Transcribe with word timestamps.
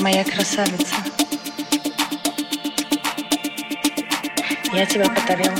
моя 0.00 0.24
красавица. 0.24 0.94
Я 4.72 4.86
тебя 4.86 5.08
подарила. 5.08 5.56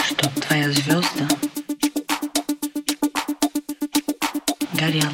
чтоб 0.05 0.31
твоя 0.47 0.71
звезда 0.71 1.27
горела. 4.75 5.11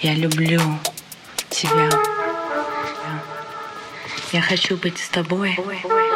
Я 0.00 0.14
люблю 0.14 0.60
хочу 4.56 4.78
быть 4.78 4.96
с 4.98 5.08
тобой. 5.10 5.54
Ой, 5.58 5.80
ой. 5.84 6.15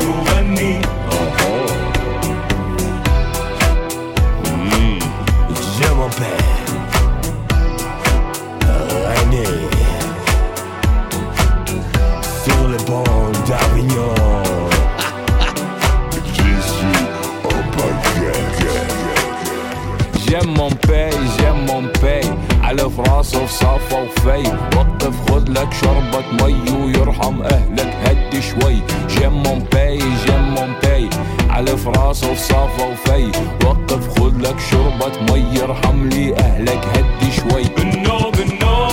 صف 23.31 23.51
صفا 23.51 23.99
وفاي 24.01 24.43
وقف 24.77 25.31
خد 25.31 25.49
لك 25.49 25.73
شربة 25.73 26.25
مي 26.41 26.71
ويرحم 26.85 27.41
اهلك 27.41 27.95
هدي 28.05 28.41
شوي 28.41 28.77
جيم 29.07 29.43
مونباي 29.43 29.97
جيم 29.97 30.55
مونباي 30.55 31.09
على 31.49 31.77
فراس 31.77 32.15
صف 32.17 32.25
في 32.25 32.35
صفا 32.35 32.85
وفاي 32.91 33.31
وقف 33.65 34.19
خد 34.19 34.41
لك 34.41 34.59
شربة 34.71 35.33
مي 35.33 35.59
يرحم 35.59 36.09
لي 36.09 36.37
اهلك 36.37 36.83
هدي 36.95 37.31
شوي 37.31 37.63
بالنوب 37.63 38.37
بالنوب 38.37 38.90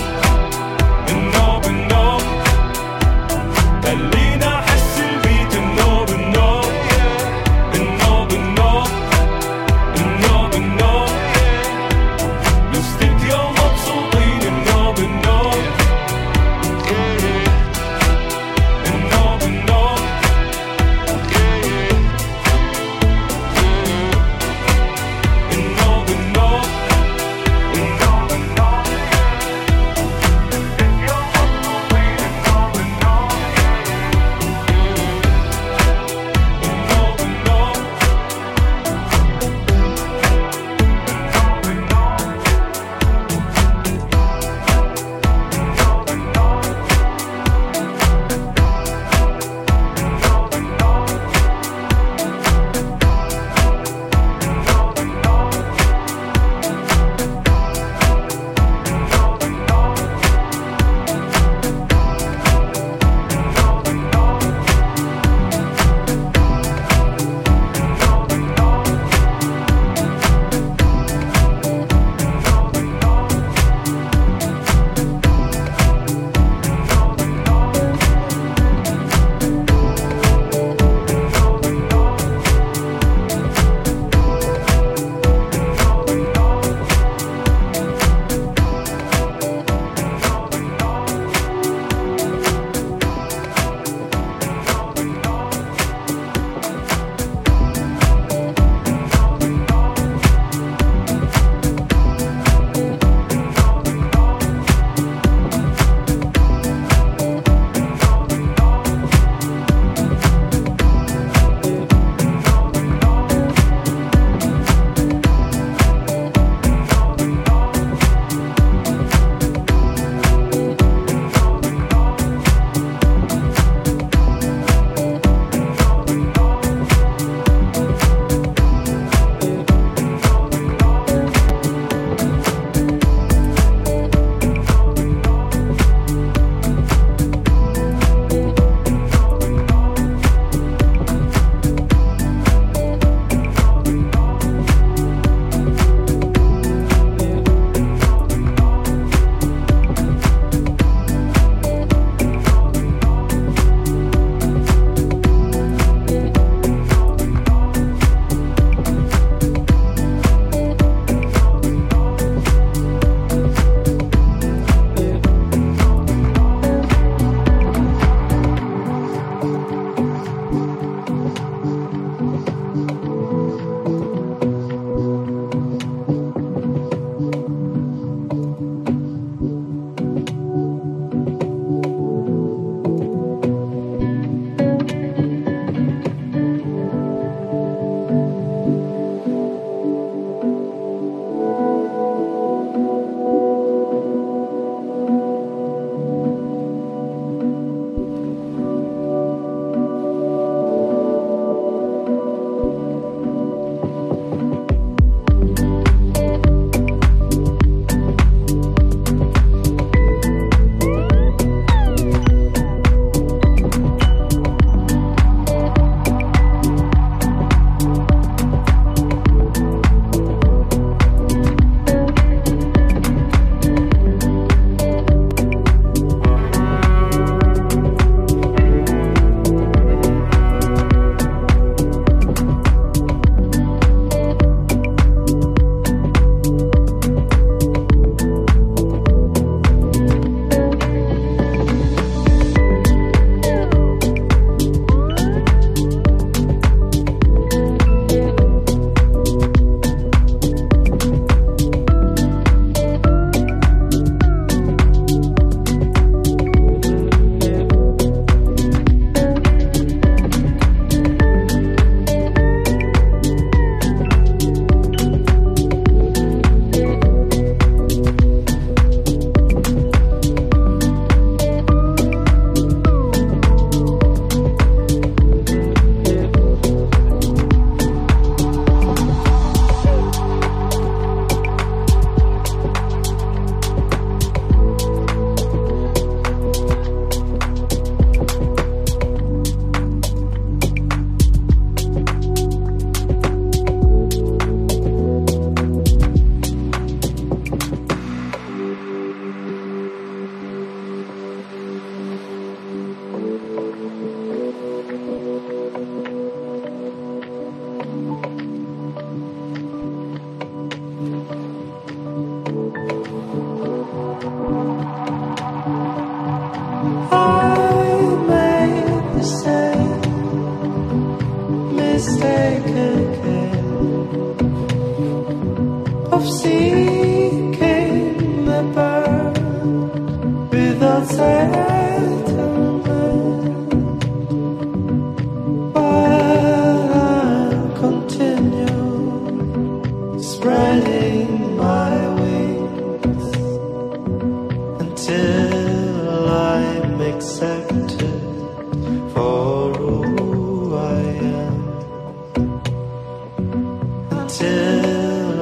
Till 354.28 355.40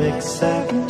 i 0.00 0.08
accept. 0.12 0.85